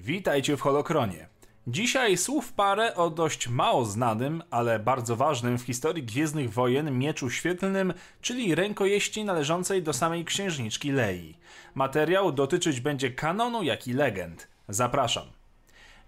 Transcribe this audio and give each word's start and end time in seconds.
Witajcie 0.00 0.56
w 0.56 0.60
Holokronie. 0.60 1.28
Dzisiaj 1.66 2.16
słów 2.16 2.52
parę 2.52 2.94
o 2.94 3.10
dość 3.10 3.48
mało 3.48 3.84
znanym, 3.84 4.42
ale 4.50 4.78
bardzo 4.78 5.16
ważnym 5.16 5.58
w 5.58 5.62
historii 5.62 6.02
Gwiezdnych 6.02 6.52
Wojen 6.52 6.98
mieczu 6.98 7.30
świetlnym, 7.30 7.94
czyli 8.20 8.54
rękojeści 8.54 9.24
należącej 9.24 9.82
do 9.82 9.92
samej 9.92 10.24
księżniczki 10.24 10.92
Lei. 10.92 11.34
Materiał 11.74 12.32
dotyczyć 12.32 12.80
będzie 12.80 13.10
kanonu, 13.10 13.62
jak 13.62 13.88
i 13.88 13.92
legend. 13.92 14.48
Zapraszam. 14.68 15.24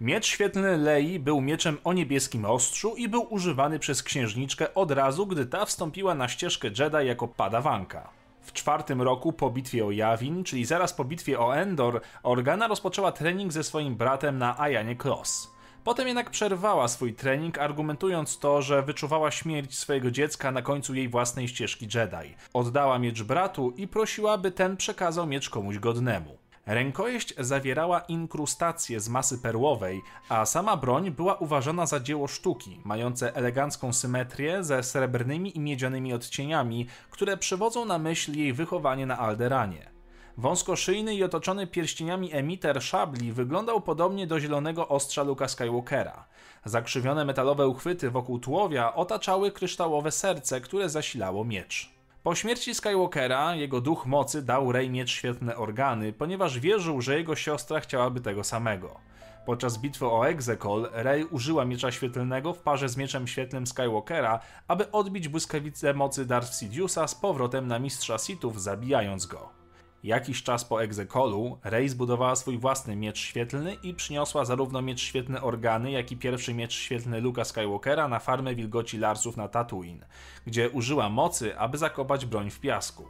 Miecz 0.01 0.27
świetlny 0.27 0.77
Lei 0.77 1.19
był 1.19 1.41
mieczem 1.41 1.79
o 1.85 1.93
niebieskim 1.93 2.45
ostrzu 2.45 2.95
i 2.97 3.09
był 3.09 3.27
używany 3.35 3.79
przez 3.79 4.03
księżniczkę 4.03 4.75
od 4.75 4.91
razu, 4.91 5.27
gdy 5.27 5.47
ta 5.47 5.65
wstąpiła 5.65 6.15
na 6.15 6.29
ścieżkę 6.29 6.69
Jedi 6.69 7.07
jako 7.07 7.29
padawanka. 7.29 8.20
W 8.43 8.53
czwartym 8.53 9.03
roku 9.03 9.33
po 9.33 9.51
bitwie 9.51 9.87
o 9.87 9.91
Yavin, 9.91 10.45
czyli 10.45 10.65
zaraz 10.65 10.93
po 10.93 11.05
bitwie 11.05 11.41
o 11.41 11.57
Endor, 11.57 12.01
Organa 12.23 12.69
rozpoczęła 12.69 13.13
trening 13.13 13.53
ze 13.53 13.65
swoim 13.65 13.97
bratem 13.97 14.39
na 14.39 14.61
Ayanie 14.61 14.97
Cross. 14.97 15.51
Potem 15.85 16.07
jednak 16.09 16.31
przerwała 16.31 16.89
swój 16.89 17.15
trening, 17.15 17.59
argumentując 17.59 18.39
to, 18.39 18.63
że 18.63 18.83
wyczuwała 18.83 19.31
śmierć 19.31 19.79
swojego 19.79 20.11
dziecka 20.11 20.53
na 20.53 20.63
końcu 20.63 20.95
jej 20.95 21.09
własnej 21.09 21.49
ścieżki 21.49 21.89
Jedi. 21.95 22.35
Oddała 22.53 22.99
miecz 22.99 23.23
bratu 23.23 23.71
i 23.77 23.89
prosiła, 23.89 24.39
by 24.39 24.51
ten 24.51 24.77
przekazał 24.77 25.27
miecz 25.27 25.51
komuś 25.51 25.79
godnemu. 25.79 26.39
Rękojeść 26.67 27.35
zawierała 27.39 28.01
inkrustacje 28.01 29.01
z 29.01 29.09
masy 29.09 29.39
perłowej, 29.39 30.03
a 30.29 30.47
sama 30.47 30.77
broń 30.77 31.11
była 31.11 31.35
uważana 31.35 31.87
za 31.87 32.01
dzieło 32.01 32.29
sztuki, 32.29 32.81
mające 32.85 33.37
elegancką 33.37 33.93
symetrię 33.93 34.65
ze 34.65 34.83
srebrnymi 34.83 35.57
i 35.57 35.61
miedzianymi 35.61 36.13
odcieniami, 36.13 36.87
które 37.11 37.37
przywodzą 37.37 37.85
na 37.85 37.99
myśl 37.99 38.39
jej 38.39 38.53
wychowanie 38.53 39.07
na 39.07 39.19
Alderanie. 39.19 39.91
Wąskoszyjny 40.37 41.15
i 41.15 41.25
otoczony 41.25 41.67
pierścieniami 41.67 42.33
emiter 42.33 42.83
szabli 42.83 43.33
wyglądał 43.33 43.81
podobnie 43.81 44.27
do 44.27 44.41
zielonego 44.41 44.89
ostrza 44.89 45.23
Luka 45.23 45.49
Skywalkera. 45.49 46.25
Zakrzywione 46.65 47.25
metalowe 47.25 47.69
uchwyty 47.69 48.11
wokół 48.11 48.39
tułowia 48.39 48.95
otaczały 48.95 49.53
kryształowe 49.53 50.11
serce, 50.11 50.61
które 50.61 50.89
zasilało 50.89 51.45
miecz. 51.45 52.00
Po 52.23 52.35
śmierci 52.35 52.75
Skywalkera 52.75 53.55
jego 53.55 53.81
duch 53.81 54.07
mocy 54.07 54.43
dał 54.43 54.73
Rey 54.73 54.91
miecz 54.91 55.11
świetne 55.11 55.57
organy, 55.57 56.13
ponieważ 56.13 56.59
wierzył, 56.59 57.01
że 57.01 57.19
jego 57.19 57.37
siostra 57.37 57.81
chciałaby 57.81 58.21
tego 58.21 58.45
samego. 58.45 59.01
Podczas 59.47 59.79
bitwy 59.79 60.07
o 60.07 60.29
Exegol 60.29 60.89
Rey 60.93 61.25
użyła 61.25 61.65
miecza 61.65 61.93
świetlnego 61.93 62.53
w 62.53 62.59
parze 62.59 62.89
z 62.89 62.97
mieczem 62.97 63.27
świetlnym 63.27 63.67
Skywalkera, 63.67 64.41
aby 64.69 64.91
odbić 64.91 65.29
błyskawice 65.29 65.95
mocy 65.95 66.27
Darth 66.27 66.55
Sidiousa 66.55 67.09
z 67.09 67.15
powrotem 67.15 67.67
na 67.67 67.79
mistrza 67.79 68.19
Sithów, 68.19 68.63
zabijając 68.63 69.27
go. 69.27 69.60
Jakiś 70.05 70.43
czas 70.43 70.65
po 70.65 70.83
egzekolu 70.83 71.59
Rey 71.65 71.89
zbudowała 71.89 72.37
swój 72.37 72.59
własny 72.59 72.97
miecz 72.97 73.19
świetlny 73.19 73.75
i 73.75 73.95
przyniosła 73.95 74.45
zarówno 74.45 74.83
miecz 74.83 75.01
świetlny 75.01 75.43
Organy, 75.43 75.91
jak 75.91 76.13
i 76.13 76.17
pierwszy 76.17 76.55
miecz 76.55 76.73
świetlny 76.73 77.21
Luka 77.21 77.45
Skywalkera 77.45 78.09
na 78.09 78.19
farmę 78.19 78.55
wilgoci 78.55 78.99
Larsów 78.99 79.37
na 79.37 79.49
Tatooine, 79.49 80.07
gdzie 80.47 80.71
użyła 80.71 81.09
mocy, 81.09 81.59
aby 81.59 81.79
zakopać 81.79 82.27
broń 82.27 82.51
w 82.51 82.61
piasku. 82.61 83.05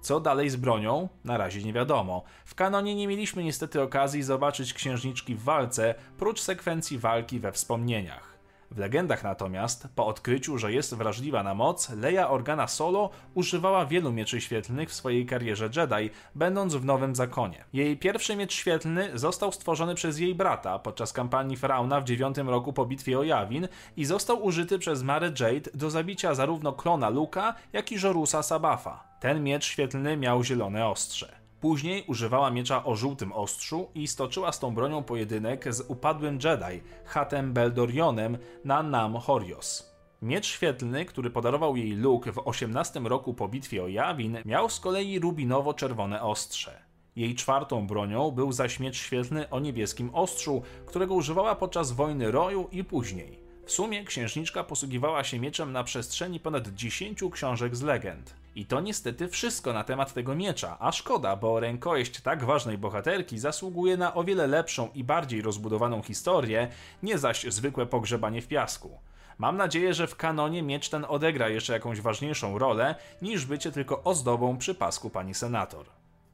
Co 0.00 0.20
dalej 0.20 0.50
z 0.50 0.56
bronią? 0.56 1.08
Na 1.24 1.36
razie 1.36 1.62
nie 1.62 1.72
wiadomo. 1.72 2.22
W 2.44 2.54
kanonie 2.54 2.94
nie 2.94 3.08
mieliśmy 3.08 3.44
niestety 3.44 3.82
okazji 3.82 4.22
zobaczyć 4.22 4.74
księżniczki 4.74 5.34
w 5.34 5.42
walce, 5.42 5.94
prócz 6.18 6.40
sekwencji 6.40 6.98
walki 6.98 7.40
we 7.40 7.52
wspomnieniach. 7.52 8.35
W 8.70 8.78
legendach 8.78 9.24
natomiast, 9.24 9.88
po 9.94 10.06
odkryciu, 10.06 10.58
że 10.58 10.72
jest 10.72 10.94
wrażliwa 10.94 11.42
na 11.42 11.54
moc, 11.54 11.90
Leia 11.90 12.28
Organa 12.28 12.68
Solo 12.68 13.10
używała 13.34 13.86
wielu 13.86 14.12
mieczy 14.12 14.40
świetlnych 14.40 14.90
w 14.90 14.94
swojej 14.94 15.26
karierze 15.26 15.70
Jedi, 15.76 16.10
będąc 16.34 16.74
w 16.74 16.84
Nowym 16.84 17.14
Zakonie. 17.14 17.64
Jej 17.72 17.96
pierwszy 17.96 18.36
miecz 18.36 18.52
świetlny 18.52 19.18
został 19.18 19.52
stworzony 19.52 19.94
przez 19.94 20.18
jej 20.18 20.34
brata 20.34 20.78
podczas 20.78 21.12
kampanii 21.12 21.56
Frauna 21.56 22.00
w 22.00 22.04
dziewiątym 22.04 22.48
roku 22.48 22.72
po 22.72 22.86
bitwie 22.86 23.18
o 23.18 23.22
Yavin 23.22 23.68
i 23.96 24.04
został 24.04 24.44
użyty 24.44 24.78
przez 24.78 25.02
Mary 25.02 25.32
Jade 25.40 25.70
do 25.74 25.90
zabicia 25.90 26.34
zarówno 26.34 26.72
klona 26.72 27.08
Luka, 27.08 27.54
jak 27.72 27.92
i 27.92 28.02
Jorusa 28.02 28.42
Sabafa. 28.42 29.04
Ten 29.20 29.42
miecz 29.44 29.64
świetlny 29.64 30.16
miał 30.16 30.44
zielone 30.44 30.86
ostrze. 30.86 31.45
Później 31.66 32.04
używała 32.06 32.50
miecza 32.50 32.84
o 32.84 32.96
żółtym 32.96 33.32
ostrzu 33.32 33.88
i 33.94 34.06
stoczyła 34.08 34.52
z 34.52 34.58
tą 34.58 34.74
bronią 34.74 35.02
pojedynek 35.02 35.74
z 35.74 35.80
upadłym 35.90 36.38
Jedi, 36.44 36.82
Hatem 37.04 37.52
Beldorionem 37.52 38.38
na 38.64 38.82
Nam 38.82 39.16
Horios. 39.16 39.92
Miecz 40.22 40.46
świetlny, 40.46 41.04
który 41.04 41.30
podarował 41.30 41.76
jej 41.76 41.92
Luke 41.92 42.32
w 42.32 42.38
18 42.38 43.00
roku 43.00 43.34
po 43.34 43.48
bitwie 43.48 43.84
o 43.84 43.88
Yavin, 43.88 44.38
miał 44.44 44.70
z 44.70 44.80
kolei 44.80 45.20
rubinowo-czerwone 45.20 46.22
ostrze. 46.22 46.82
Jej 47.16 47.34
czwartą 47.34 47.86
bronią 47.86 48.30
był 48.30 48.52
zaś 48.52 48.80
miecz 48.80 48.96
świetlny 48.96 49.50
o 49.50 49.60
niebieskim 49.60 50.10
ostrzu, 50.14 50.62
którego 50.86 51.14
używała 51.14 51.54
podczas 51.54 51.92
wojny 51.92 52.30
Roju 52.30 52.68
i 52.72 52.84
później. 52.84 53.45
W 53.66 53.72
sumie 53.72 54.04
księżniczka 54.04 54.64
posługiwała 54.64 55.24
się 55.24 55.38
mieczem 55.38 55.72
na 55.72 55.84
przestrzeni 55.84 56.40
ponad 56.40 56.68
10 56.68 57.20
książek 57.32 57.76
z 57.76 57.82
legend. 57.82 58.34
I 58.54 58.66
to 58.66 58.80
niestety 58.80 59.28
wszystko 59.28 59.72
na 59.72 59.84
temat 59.84 60.12
tego 60.12 60.34
miecza, 60.34 60.76
a 60.80 60.92
szkoda, 60.92 61.36
bo 61.36 61.60
rękojeść 61.60 62.20
tak 62.20 62.44
ważnej 62.44 62.78
bohaterki 62.78 63.38
zasługuje 63.38 63.96
na 63.96 64.14
o 64.14 64.24
wiele 64.24 64.46
lepszą 64.46 64.88
i 64.94 65.04
bardziej 65.04 65.42
rozbudowaną 65.42 66.02
historię, 66.02 66.68
nie 67.02 67.18
zaś 67.18 67.42
zwykłe 67.42 67.86
pogrzebanie 67.86 68.42
w 68.42 68.48
piasku. 68.48 68.98
Mam 69.38 69.56
nadzieję, 69.56 69.94
że 69.94 70.06
w 70.06 70.16
kanonie 70.16 70.62
miecz 70.62 70.88
ten 70.88 71.06
odegra 71.08 71.48
jeszcze 71.48 71.72
jakąś 71.72 72.00
ważniejszą 72.00 72.58
rolę, 72.58 72.94
niż 73.22 73.44
bycie 73.46 73.72
tylko 73.72 74.02
ozdobą 74.02 74.58
przy 74.58 74.74
pasku 74.74 75.10
pani 75.10 75.34
senator. 75.34 75.86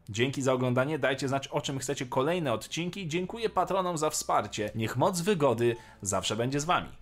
Dzięki 0.08 0.42
za 0.42 0.52
oglądanie, 0.52 0.98
dajcie 0.98 1.28
znać 1.28 1.48
o 1.48 1.60
czym 1.60 1.78
chcecie 1.78 2.06
kolejne 2.06 2.52
odcinki, 2.52 3.08
dziękuję 3.08 3.50
patronom 3.50 3.98
za 3.98 4.10
wsparcie, 4.10 4.70
niech 4.74 4.96
moc 4.96 5.20
wygody 5.20 5.76
zawsze 6.02 6.36
będzie 6.36 6.60
z 6.60 6.64
wami. 6.64 7.01